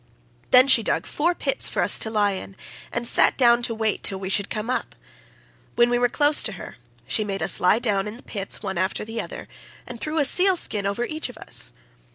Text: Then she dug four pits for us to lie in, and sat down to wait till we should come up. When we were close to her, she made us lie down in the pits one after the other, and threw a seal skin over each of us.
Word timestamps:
Then 0.49 0.67
she 0.67 0.81
dug 0.81 1.05
four 1.05 1.35
pits 1.35 1.69
for 1.69 1.83
us 1.83 1.99
to 1.99 2.09
lie 2.09 2.31
in, 2.31 2.55
and 2.91 3.07
sat 3.07 3.37
down 3.37 3.61
to 3.61 3.75
wait 3.75 4.01
till 4.01 4.19
we 4.19 4.29
should 4.29 4.49
come 4.49 4.67
up. 4.67 4.95
When 5.75 5.91
we 5.91 5.99
were 5.99 6.09
close 6.09 6.41
to 6.41 6.53
her, 6.53 6.77
she 7.05 7.23
made 7.23 7.43
us 7.43 7.59
lie 7.59 7.77
down 7.77 8.07
in 8.07 8.17
the 8.17 8.23
pits 8.23 8.63
one 8.63 8.79
after 8.79 9.05
the 9.05 9.21
other, 9.21 9.47
and 9.85 10.01
threw 10.01 10.17
a 10.17 10.25
seal 10.25 10.55
skin 10.55 10.87
over 10.87 11.05
each 11.05 11.29
of 11.29 11.37
us. 11.37 11.73